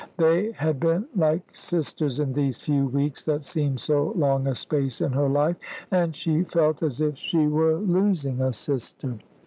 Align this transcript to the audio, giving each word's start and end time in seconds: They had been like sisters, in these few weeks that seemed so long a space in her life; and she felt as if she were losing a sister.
They 0.17 0.51
had 0.53 0.79
been 0.79 1.05
like 1.15 1.43
sisters, 1.55 2.17
in 2.19 2.33
these 2.33 2.57
few 2.59 2.87
weeks 2.87 3.23
that 3.25 3.43
seemed 3.43 3.79
so 3.81 4.13
long 4.15 4.47
a 4.47 4.55
space 4.55 4.99
in 4.99 5.11
her 5.11 5.29
life; 5.29 5.57
and 5.91 6.15
she 6.15 6.41
felt 6.41 6.81
as 6.81 7.01
if 7.01 7.15
she 7.19 7.45
were 7.45 7.75
losing 7.75 8.41
a 8.41 8.51
sister. 8.51 9.19